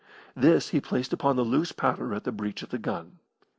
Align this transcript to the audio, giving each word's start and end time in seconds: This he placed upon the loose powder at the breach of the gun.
This 0.35 0.69
he 0.69 0.81
placed 0.81 1.13
upon 1.13 1.35
the 1.35 1.45
loose 1.45 1.71
powder 1.71 2.15
at 2.15 2.23
the 2.23 2.31
breach 2.31 2.63
of 2.63 2.69
the 2.69 2.79
gun. 2.79 3.19